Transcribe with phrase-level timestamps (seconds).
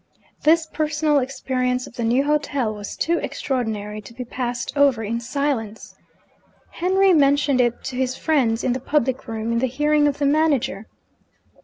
[0.45, 5.19] This personal experience of the new hotel was too extraordinary to be passed over in
[5.19, 5.93] silence.
[6.71, 10.25] Henry mentioned it to his friends in the public room, in the hearing of the
[10.25, 10.87] manager.